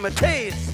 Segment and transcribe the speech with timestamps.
[0.00, 0.69] imitate.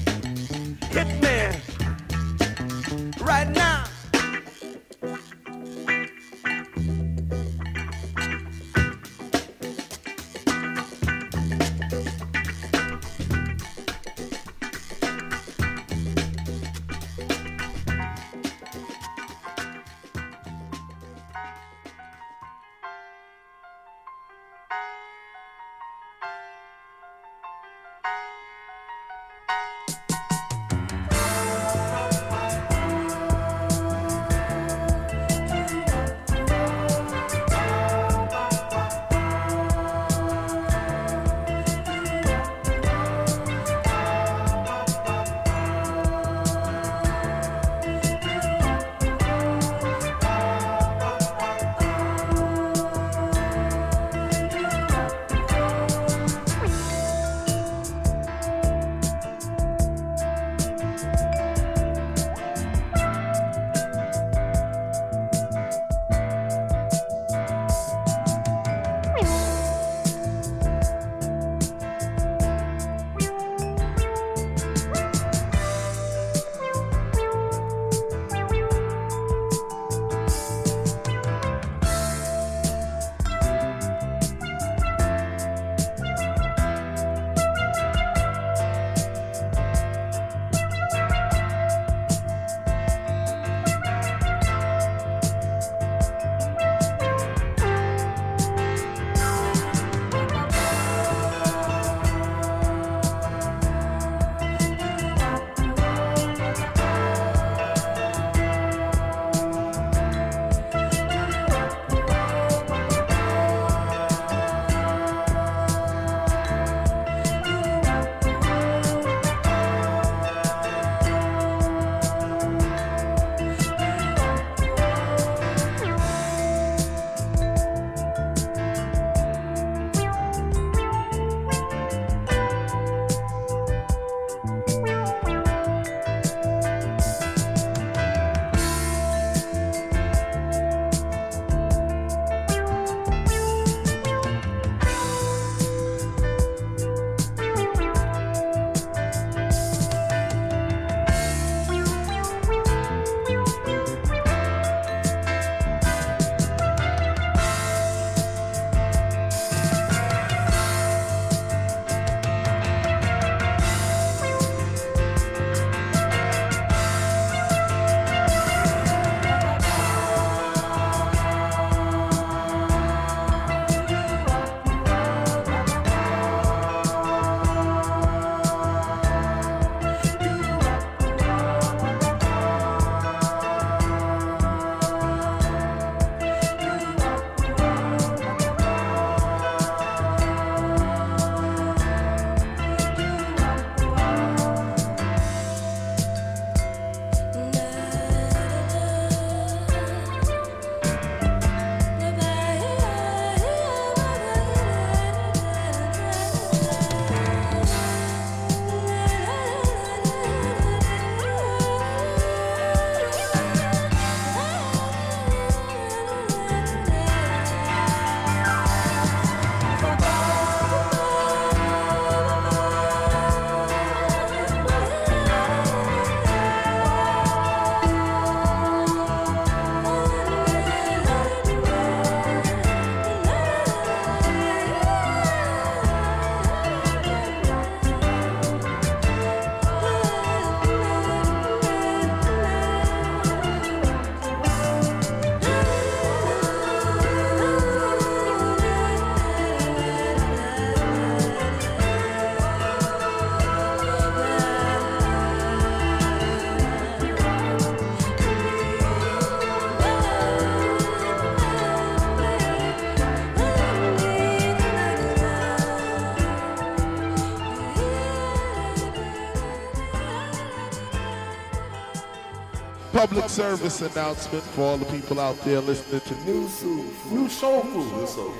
[272.97, 276.91] Public service announcement for all the people out there listening to new food.
[277.11, 278.33] New soul food.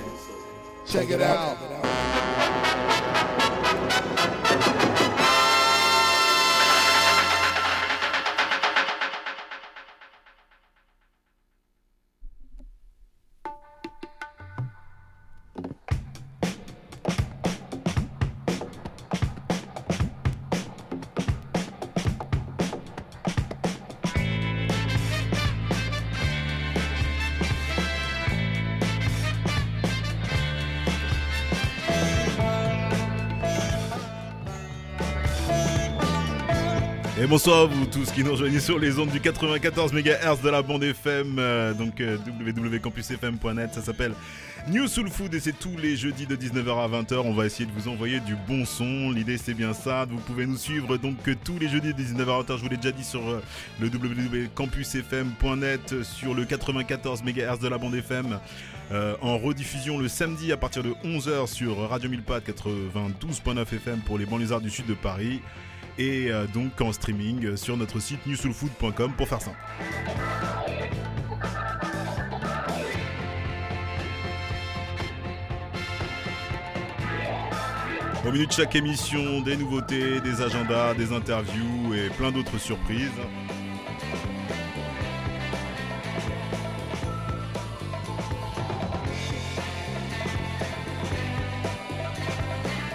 [0.84, 2.07] Check, it, out.
[37.28, 40.62] Bonsoir à vous tous qui nous rejoignez sur les ondes du 94 MHz de la
[40.62, 44.14] bande FM, euh, donc euh, www.campusfm.net, ça s'appelle
[44.68, 47.16] New Soul Food et c'est tous les jeudis de 19h à 20h.
[47.16, 49.10] On va essayer de vous envoyer du bon son.
[49.10, 50.06] L'idée c'est bien ça.
[50.06, 52.56] Vous pouvez nous suivre donc euh, tous les jeudis de 19h à 20h.
[52.56, 53.20] Je vous l'ai déjà dit sur
[53.78, 58.38] le www.campusfm.net, sur le 94 MHz de la bande FM.
[59.20, 64.24] En rediffusion le samedi à partir de 11h sur Radio 1000 92.9 FM pour les
[64.24, 65.42] banlieusards du sud de Paris
[65.98, 69.58] et euh, donc en streaming sur notre site newsoulfood.com pour faire simple.
[78.26, 83.10] Au milieu de chaque émission, des nouveautés, des agendas, des interviews et plein d'autres surprises.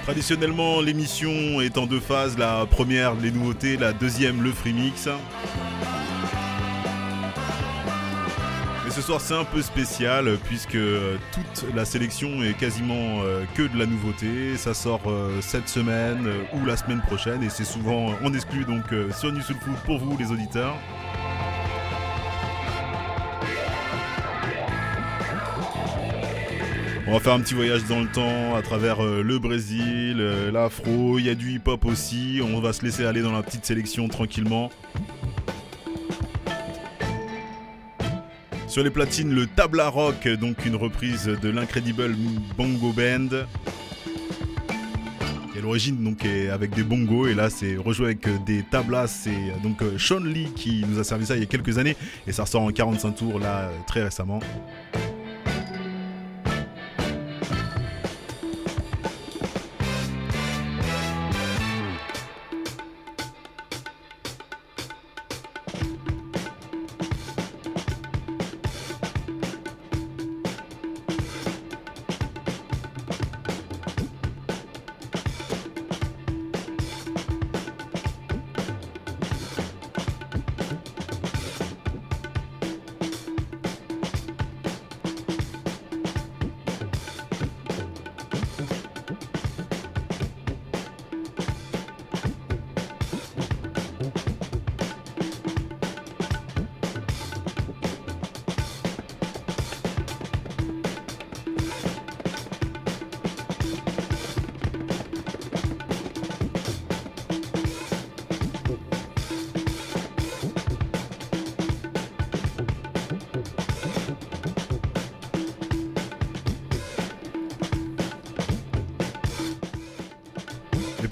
[0.04, 2.38] Traditionnellement, l'émission est en deux phases.
[2.38, 5.08] La première, les nouveautés, la deuxième, le free mix.
[8.84, 10.78] Mais ce soir, c'est un peu spécial puisque
[11.32, 14.58] toute la sélection est quasiment euh, que de la nouveauté.
[14.58, 18.66] Ça sort euh, cette semaine euh, ou la semaine prochaine et c'est souvent en exclu
[18.66, 18.84] donc
[19.18, 19.42] sur New
[19.86, 20.76] pour vous, les auditeurs.
[27.06, 30.52] On va faire un petit voyage dans le temps à travers euh, le Brésil, euh,
[30.52, 32.40] l'afro, il y a du hip-hop aussi.
[32.42, 34.72] On va se laisser aller dans la petite sélection tranquillement.
[38.70, 42.16] Sur les platines, le Tabla Rock, donc une reprise de l'Incredible
[42.58, 43.46] Bongo Band.
[45.58, 49.08] Et l'origine donc est avec des bongos et là c'est rejoué avec des tablas.
[49.08, 51.98] C'est donc euh, Sean Lee qui nous a servi ça il y a quelques années
[52.26, 54.40] et ça ressort en 45 tours là très récemment.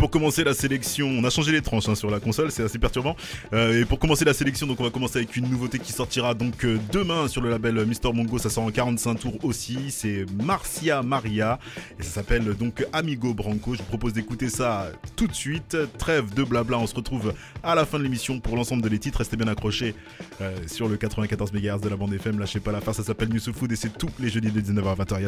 [0.09, 3.15] Commencer la sélection, on a changé les tranches hein, sur la console, c'est assez perturbant.
[3.53, 6.33] Euh, et pour commencer la sélection, donc on va commencer avec une nouveauté qui sortira
[6.33, 8.37] donc euh, demain sur le label Mister Mongo.
[8.37, 9.89] Ça sort en 45 tours aussi.
[9.89, 11.59] C'est Marcia Maria
[11.99, 13.73] et ça s'appelle donc Amigo Branco.
[13.73, 15.77] Je vous propose d'écouter ça tout de suite.
[15.97, 16.77] Trêve de blabla.
[16.77, 17.33] On se retrouve
[17.63, 19.19] à la fin de l'émission pour l'ensemble de les titres.
[19.19, 19.95] Restez bien accrochés
[20.41, 22.39] euh, sur le 94 MHz de la bande FM.
[22.39, 22.95] Lâchez pas l'affaire.
[22.95, 25.21] Ça s'appelle New Food et c'est tous les jeudis de 19h à 20h.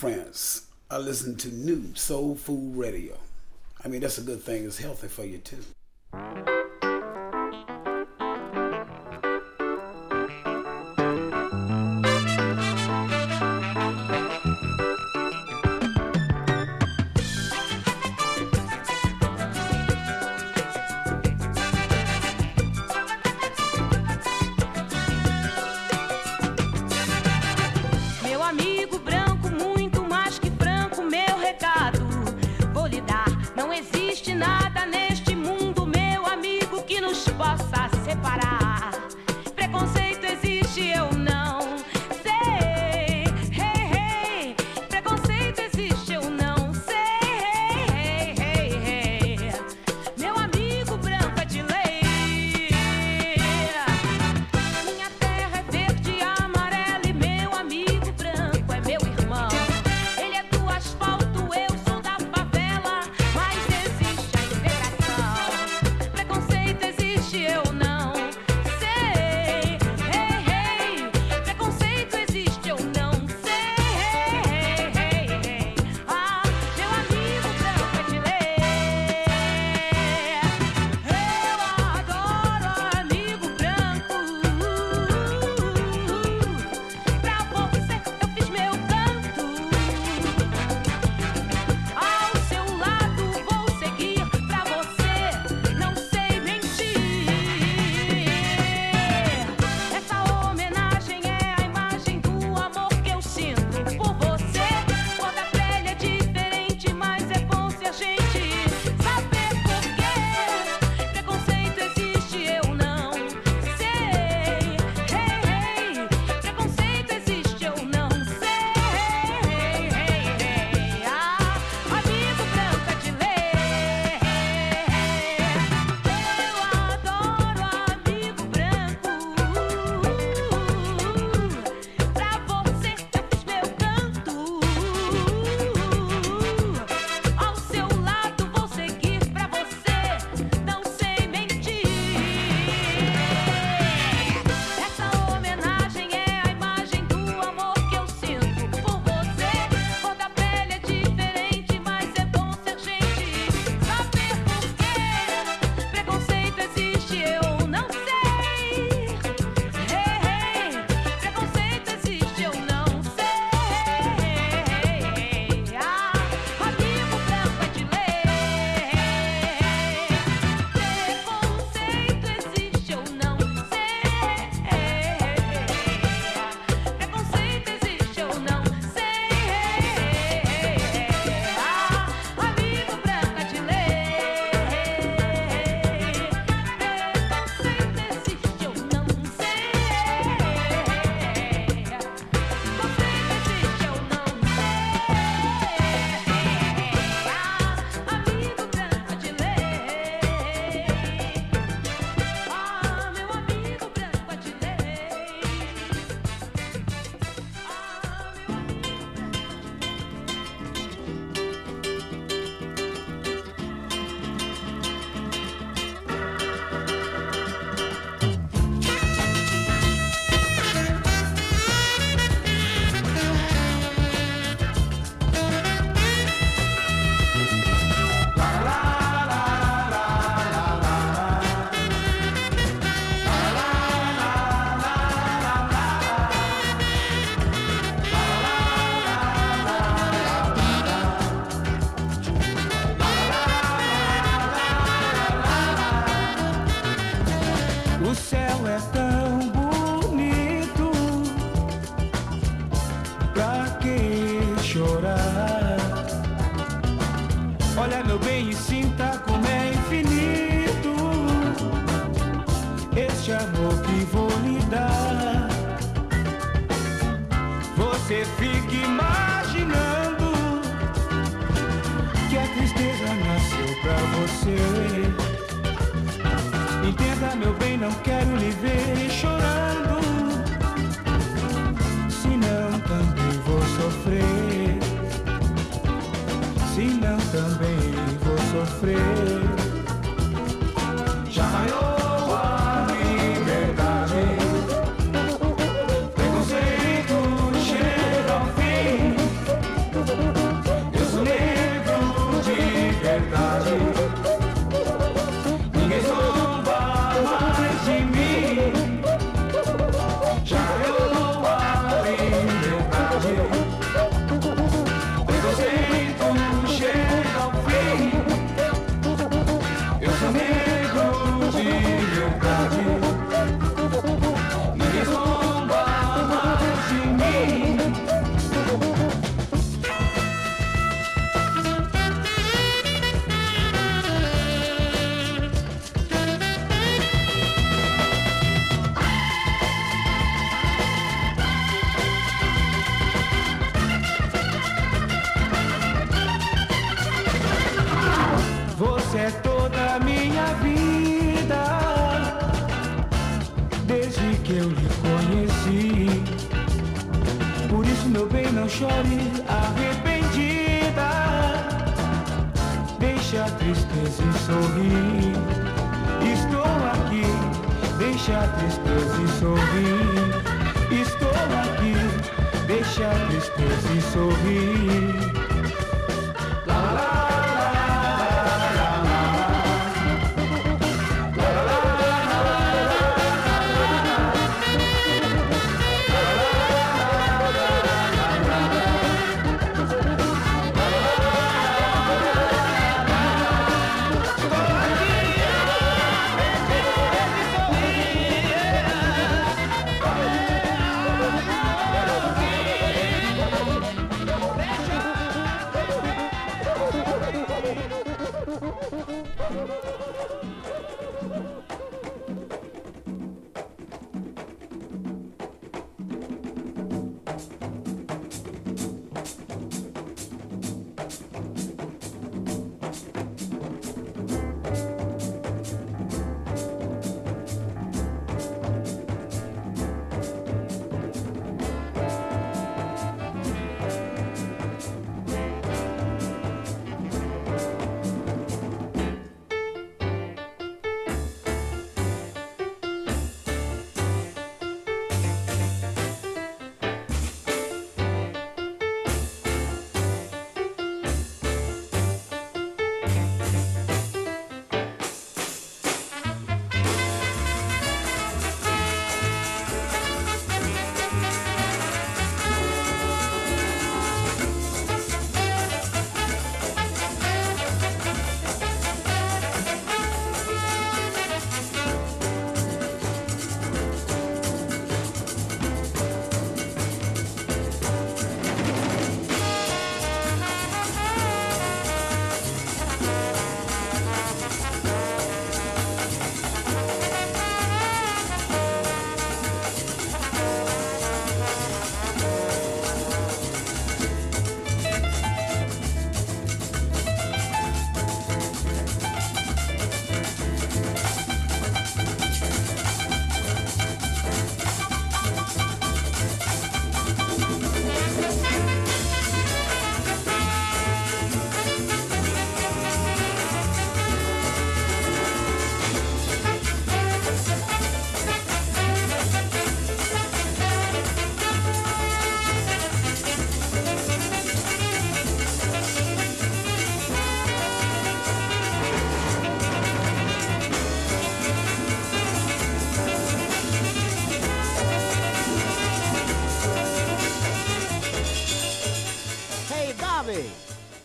[0.00, 3.18] France, I listen to new soul food radio.
[3.84, 4.64] I mean, that's a good thing.
[4.64, 5.62] It's healthy for you, too.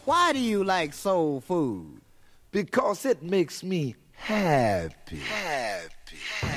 [0.06, 2.00] Why do you like soul food?
[2.52, 5.18] Because it makes me happy.
[5.18, 6.18] Happy.
[6.18, 6.55] happy.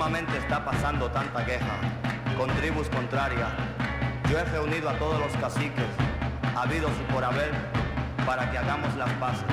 [0.00, 1.76] Últimamente está pasando tanta queja
[2.38, 3.50] con tribus contrarias,
[4.30, 5.84] yo he reunido a todos los caciques,
[6.56, 7.50] habidos y por haber,
[8.24, 9.44] para que hagamos las paces.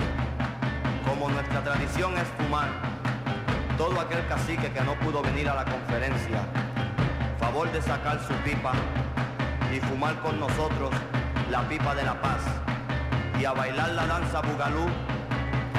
[1.06, 2.70] Como nuestra tradición es fumar,
[3.78, 6.40] todo aquel cacique que no pudo venir a la conferencia,
[7.38, 8.72] favor de sacar su pipa
[9.76, 10.92] y fumar con nosotros
[11.52, 12.40] la pipa de la paz
[13.38, 14.86] y a bailar la danza bugalú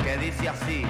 [0.05, 0.85] que dice así.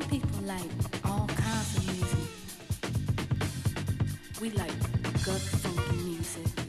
[0.00, 0.70] people like
[1.04, 2.28] all kinds of music.
[4.40, 4.78] We like
[5.24, 6.67] gut funky music.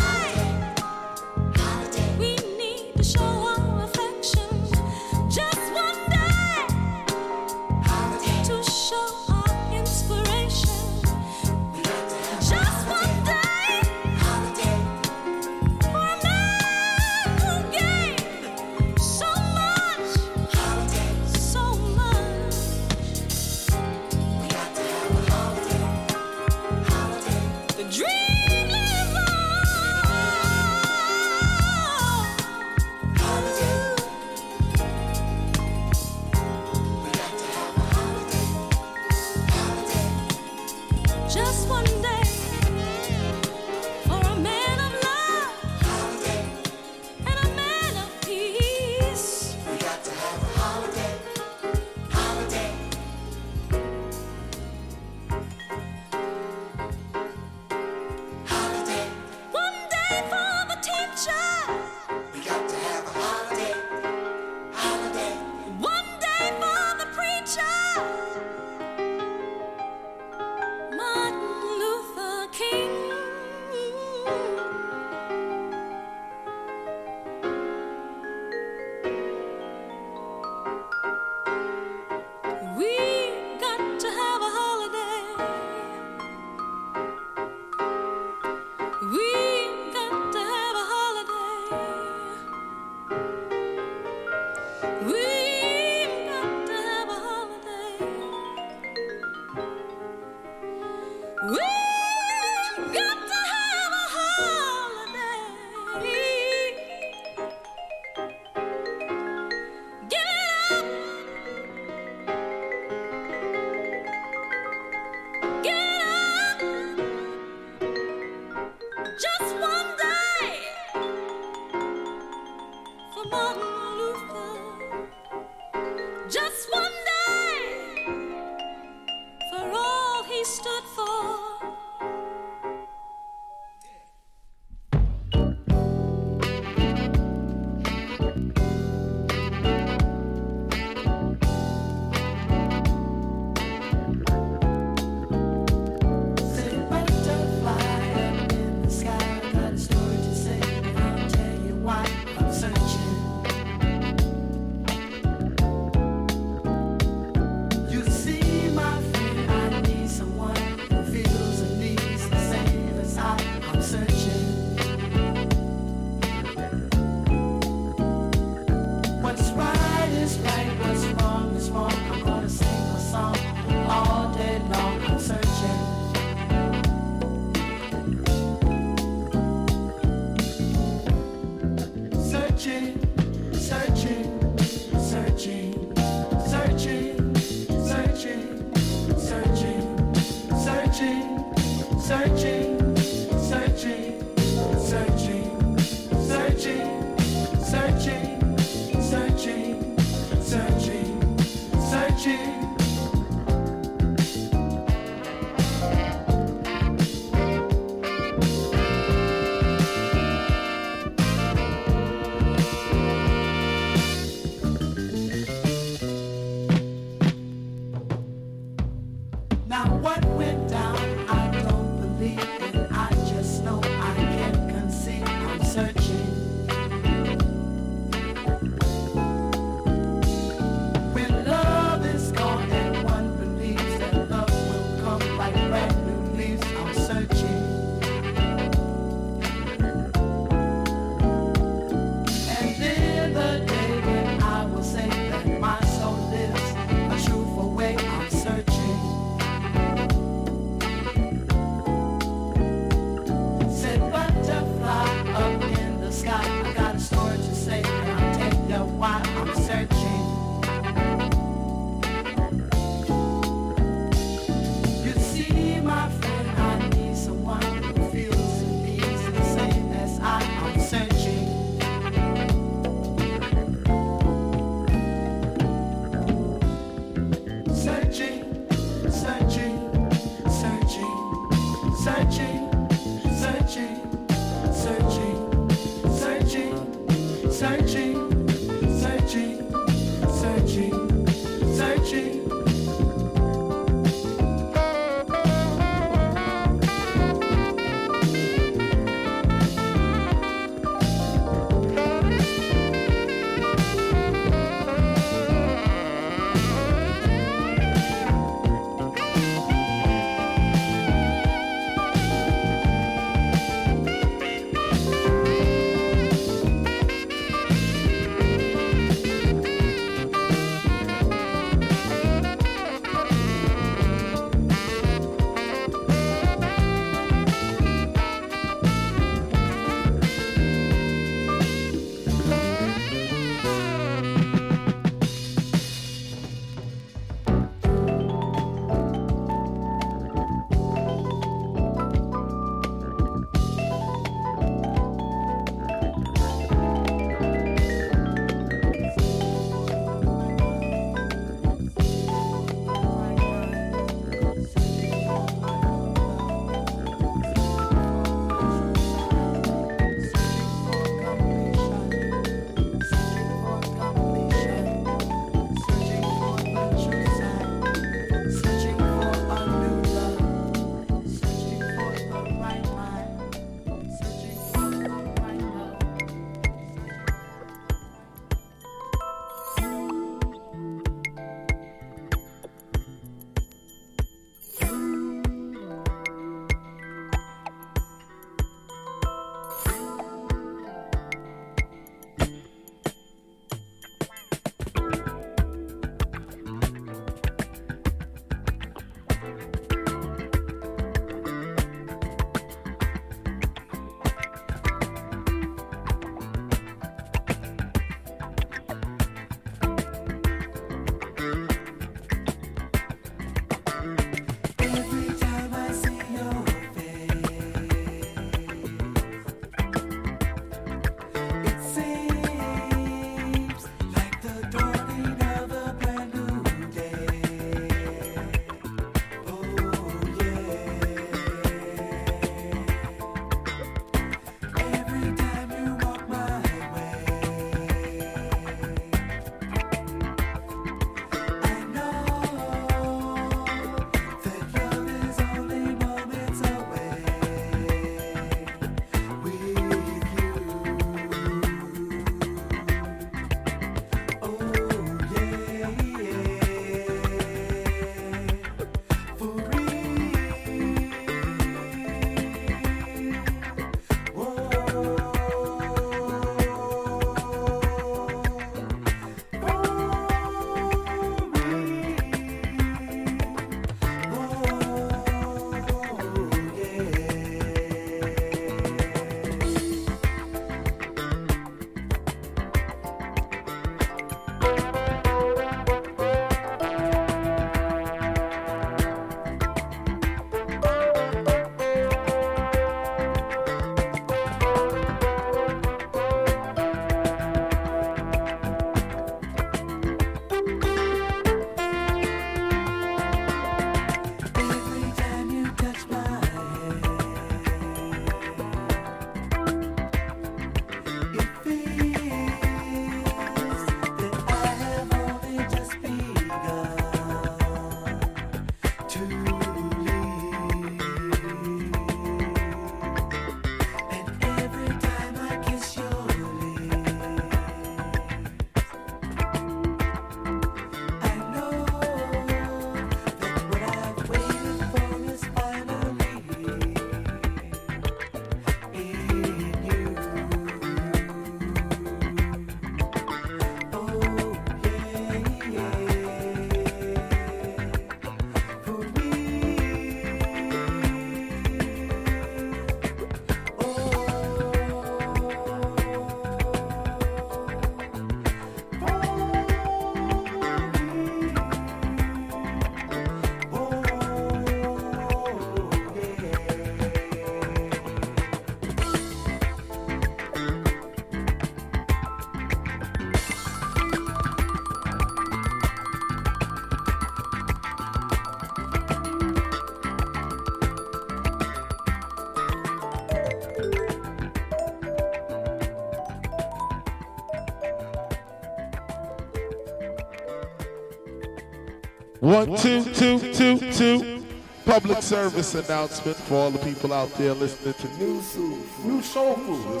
[592.48, 594.42] One, two, two, two, two.
[594.86, 599.54] Public service announcement for all the people out there listening to New Soul, New Soul
[599.56, 600.00] Food.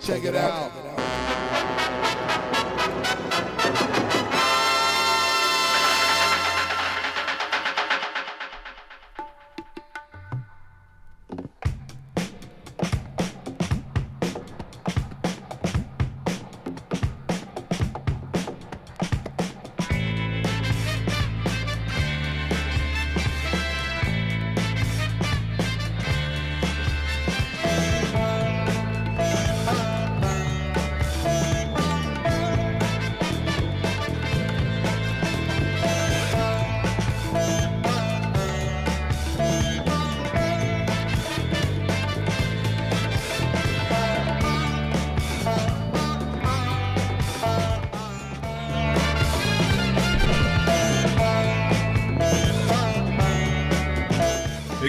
[0.00, 0.99] Check it out.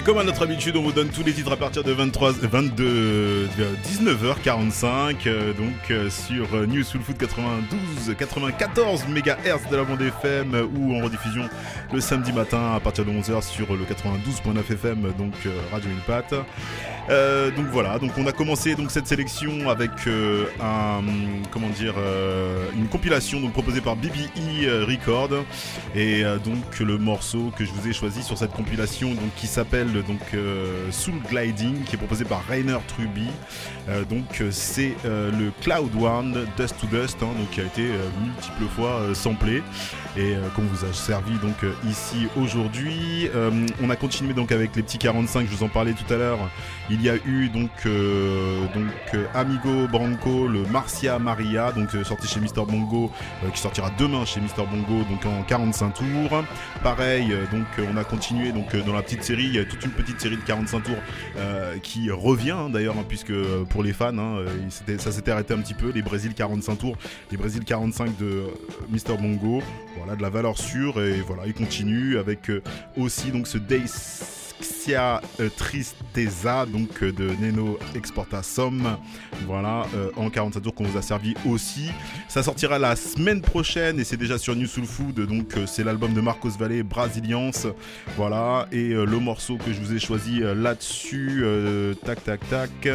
[0.04, 3.46] Comme à notre habitude, on vous donne tous les titres à partir de 23, 22,
[3.86, 10.68] 19h45, euh, donc euh, sur New Soul Food 92, 94 MHz de la bande FM
[10.74, 11.48] ou en rediffusion
[11.92, 16.34] le samedi matin à partir de 11h sur le 92.9 FM, donc euh, Radio Impact.
[17.08, 19.90] Euh, donc voilà, donc on a commencé donc cette sélection avec
[20.60, 21.02] un
[21.50, 21.94] comment dire
[22.76, 25.30] une compilation donc proposée par BBE Record
[25.94, 29.91] et donc le morceau que je vous ai choisi sur cette compilation donc qui s'appelle
[30.00, 33.28] donc euh, Soul Gliding qui est proposé par Rainer Truby.
[33.88, 37.88] Euh, donc euh, c'est le Cloud One Dust to Dust hein, donc qui a été
[38.22, 39.62] multiples fois samplé
[40.16, 43.28] et euh, qu'on vous a servi donc euh, ici aujourd'hui.
[43.34, 43.50] Euh,
[43.82, 46.38] on a continué donc avec les petits 45, je vous en parlais tout à l'heure.
[46.90, 47.70] Il y a eu donc
[48.74, 53.10] donc Amigo Branco, le Marcia Maria, donc sorti chez Mister Bongo,
[53.52, 56.44] qui sortira demain chez Mister Bongo, donc en 45 tours.
[56.82, 59.92] Pareil, donc on a continué donc dans la petite série, il y a toute une
[59.92, 60.96] petite série de 45 tours
[61.36, 63.32] euh, qui revient d'ailleurs, hein, puisque
[63.70, 64.44] pour les fans, hein,
[64.98, 65.90] ça s'était arrêté un petit peu.
[65.90, 66.96] Les Brésil 45 tours,
[67.30, 68.44] les Brésil 45 de
[68.90, 69.62] Mister Bongo,
[70.02, 72.60] voilà de la valeur sûre et voilà, il continue avec euh,
[72.96, 73.84] aussi donc ce Days
[74.60, 78.96] Xia euh, Tristeza, donc euh, de Neno Exporta Somme.
[79.46, 79.86] Voilà,
[80.16, 81.90] en 45 tours qu'on vous a servi aussi.
[82.28, 85.20] Ça sortira la semaine prochaine et c'est déjà sur New Soul Food.
[85.26, 87.50] Donc c'est l'album de Marcos Valle, Brasilians.
[88.16, 91.44] Voilà, et le morceau que je vous ai choisi là-dessus,
[92.04, 92.88] tac tac tac.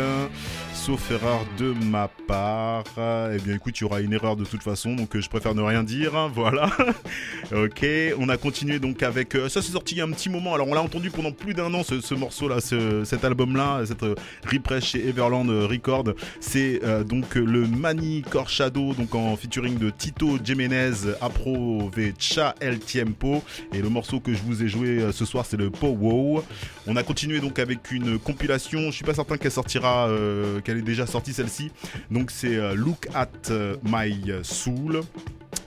[0.87, 2.85] Sauf erreur de ma part.
[2.97, 5.53] Eh bien écoute, il y aura une erreur de toute façon, donc euh, je préfère
[5.53, 6.15] ne rien dire.
[6.15, 6.69] hein, voilà.
[7.51, 7.85] ok,
[8.17, 9.35] on a continué donc avec.
[9.35, 10.53] euh, ça c'est sorti il y a un petit moment.
[10.53, 14.03] Alors on l'a entendu pendant plus d'un an ce, ce morceau-là, ce- cet album-là, cette
[14.03, 14.15] euh,
[14.49, 16.13] repress chez Everland Record.
[16.39, 23.43] C'est donc le Mani Corchado, donc en featuring de Tito Jiménez, Apro Cha El Tiempo.
[23.73, 26.45] Et le morceau que je vous ai joué ce soir, c'est le Po Wow.
[26.85, 28.79] On a continué donc avec une compilation.
[28.85, 31.71] Je suis pas certain qu'elle sortira, euh, est déjà sortie celle-ci.
[32.11, 35.01] Donc c'est euh, Look at euh, My Soul.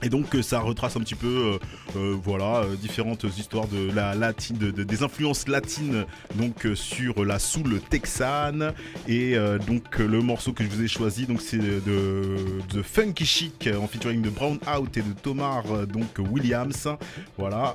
[0.03, 1.59] Et donc euh, ça retrace un petit peu, euh,
[1.97, 7.37] euh, voilà, différentes histoires de la latine, de- de- des influences latines, donc sur la
[7.37, 8.73] soul texane.
[9.07, 9.35] Et
[9.67, 12.35] donc le morceau que je vous ai choisi, donc c'est de,
[12.73, 15.13] de Funky Chic en featuring de Brown Out et de
[15.71, 16.87] euh, donc Williams.
[17.37, 17.73] Voilà.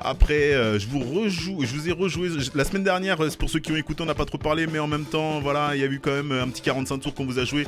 [0.00, 3.18] Après, je vous rejoue, je vous ai rejoué la semaine dernière.
[3.38, 5.76] Pour ceux qui ont écouté, on n'a pas trop parlé, mais en même temps, voilà,
[5.76, 7.66] il y a eu quand même un petit 45 tours qu'on vous a joué,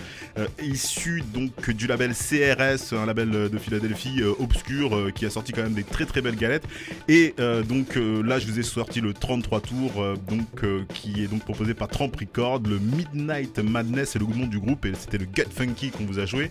[0.62, 5.52] issu donc du label CRS, un label de Philadelphie euh, obscur euh, qui a sorti
[5.52, 6.64] quand même des très très belles galettes.
[7.08, 9.92] Et euh, donc là, je vous ai sorti le 33 tours,
[10.28, 14.58] donc qui est donc proposé par Tramp Record, le Midnight Madness et le nom du
[14.58, 16.50] groupe, et c'était le Get Funky qu'on vous a joué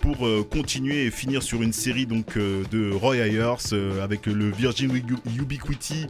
[0.00, 5.38] pour continuer et finir sur une série donc de Roy Ayers avec le Virgin Ubi-
[5.38, 6.06] Ubiquity,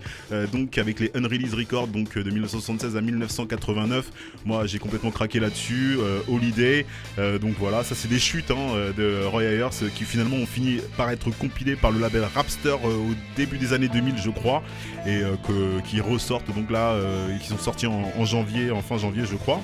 [0.52, 4.10] donc avec les Unreleased Records donc de 1976 à 1989.
[4.44, 5.96] Moi, j'ai complètement craqué là-dessus.
[6.28, 6.84] Holiday,
[7.40, 10.57] donc voilà, ça c'est des chutes hein, de Roy Ayers qui finalement ont fini
[10.96, 14.62] par être compilés par le label Rapster euh, au début des années 2000, je crois,
[15.06, 19.24] et euh, qui ressortent donc là, euh, qui sont sortis en janvier, en fin janvier,
[19.24, 19.61] je crois.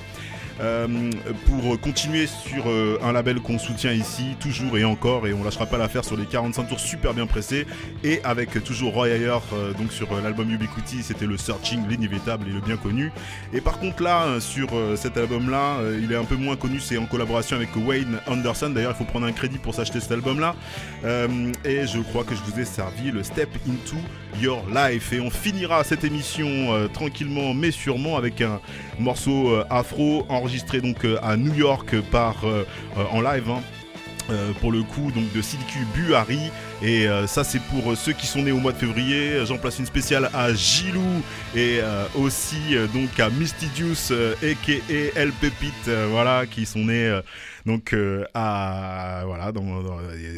[0.61, 1.11] Euh,
[1.47, 5.65] pour continuer sur euh, un label qu'on soutient ici, toujours et encore, et on lâchera
[5.65, 7.67] pas l'affaire sur les 45 tours super bien pressés,
[8.05, 12.53] et avec toujours Roy Ayer, euh, donc sur l'album Ubiquity, c'était le Searching, l'inévitable et
[12.53, 13.11] le bien connu.
[13.53, 17.05] Et par contre là, sur cet album-là, il est un peu moins connu, c'est en
[17.05, 20.55] collaboration avec Wayne Anderson, d'ailleurs il faut prendre un crédit pour s'acheter cet album-là,
[21.03, 23.97] et je crois que je vous ai servi le Step Into
[24.41, 28.59] Your Life, et on finira cette émission tranquillement mais sûrement avec un
[28.99, 32.67] morceau afro enregistré donc euh, à New York par euh,
[32.97, 33.61] euh, en live hein,
[34.61, 36.51] pour le coup donc de Silicu Buhari.
[36.81, 39.45] Et ça c'est pour ceux qui sont nés au mois de février.
[39.45, 41.21] J'en place une spéciale à Gilou
[41.55, 41.79] et
[42.15, 45.31] aussi donc à Misty Juice aka El
[46.09, 47.19] voilà qui sont nés
[47.65, 49.81] donc euh, à voilà dans,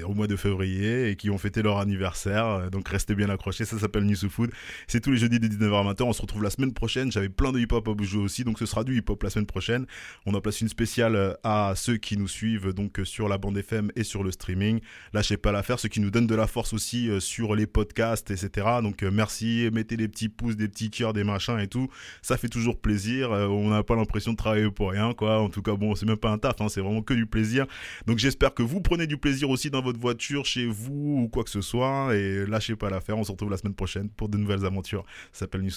[0.05, 3.65] au mois de février et qui ont fêté leur anniversaire Euh, donc restez bien accrochés
[3.65, 4.51] ça s'appelle New Sous Food
[4.87, 7.29] c'est tous les jeudis de 19h à 20h on se retrouve la semaine prochaine j'avais
[7.29, 9.45] plein de hip hop à jouer aussi donc ce sera du hip hop la semaine
[9.45, 9.85] prochaine
[10.25, 13.37] on en place une spéciale euh, à ceux qui nous suivent donc euh, sur la
[13.37, 14.79] bande FM et sur le streaming.
[15.13, 18.67] Lâchez pas l'affaire, ceux qui nous donnent de la force aussi sur les podcasts, etc.
[18.81, 21.89] Donc merci, mettez des petits pouces, des petits cœurs, des machins et tout.
[22.21, 23.31] Ça fait toujours plaisir.
[23.31, 25.39] On n'a pas l'impression de travailler pour rien, quoi.
[25.39, 27.65] En tout cas, bon, c'est même pas un taf, hein, c'est vraiment que du plaisir.
[28.05, 31.43] Donc j'espère que vous prenez du plaisir aussi dans votre voiture, chez vous ou quoi
[31.43, 32.15] que ce soit.
[32.15, 33.17] Et lâchez pas l'affaire.
[33.17, 35.05] On se retrouve la semaine prochaine pour de nouvelles aventures.
[35.31, 35.71] S'appelle New.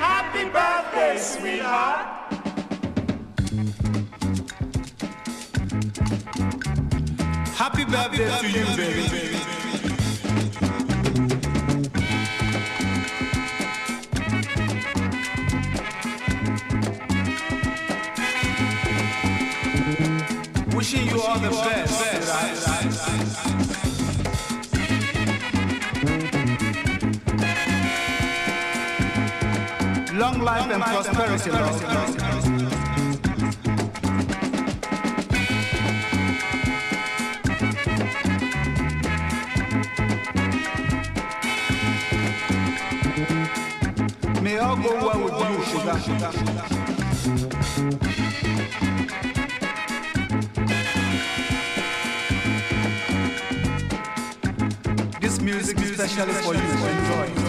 [0.00, 2.16] Happy birthday, sweetheart.
[7.54, 9.15] Happy birthday to you, baby.
[20.86, 22.00] Wishing you all the best.
[30.14, 31.82] Long life and prosperity, love.
[44.40, 45.98] May all go well with you, sugar.
[47.26, 48.25] This
[55.98, 56.60] especially for you.
[56.60, 57.45] Enjoy.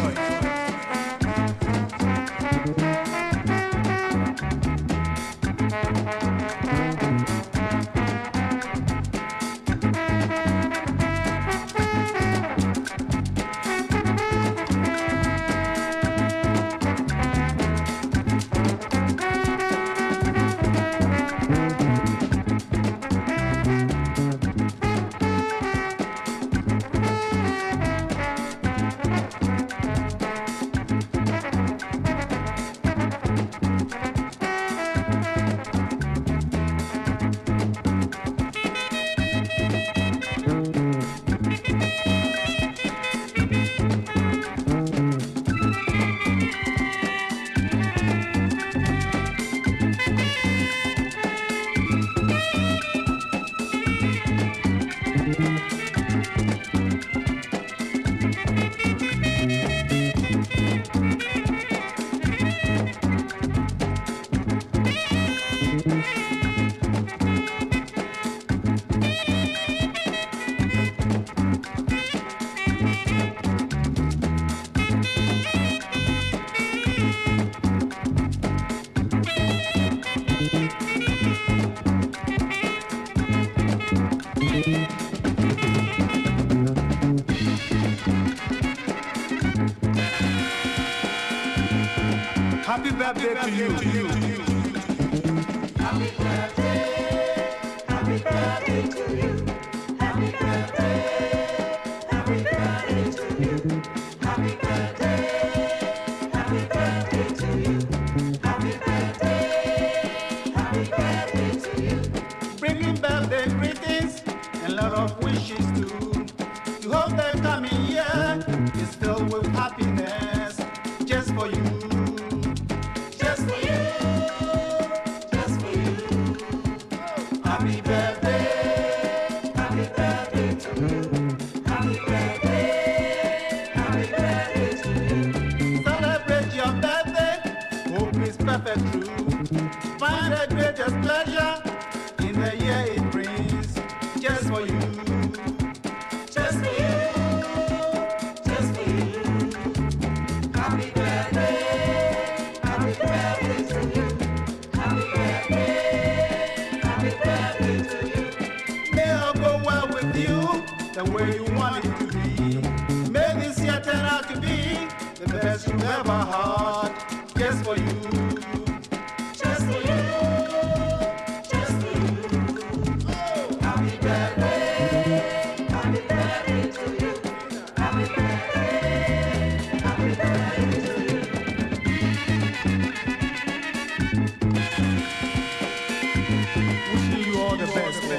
[93.13, 93.67] Birthday to you.
[93.67, 93.91] To you.
[93.91, 94.06] To you.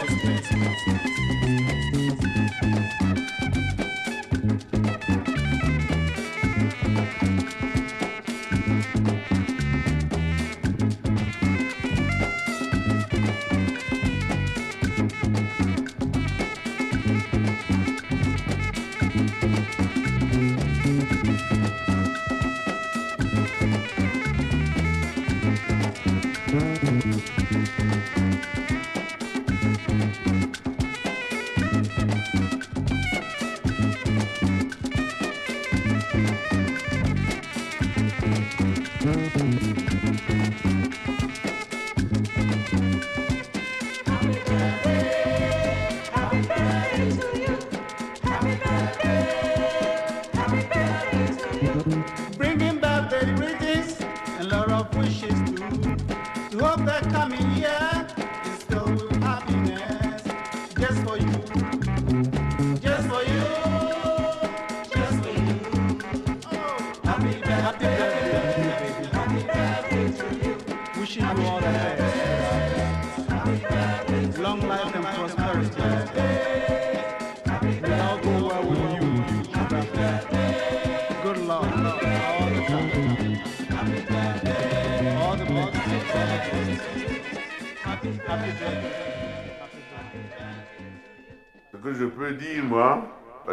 [0.07, 0.38] Thank.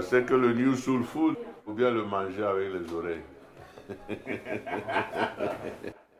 [0.10, 1.36] c'est que le New Soul Food,
[1.66, 3.22] ou bien le manger avec les oreilles.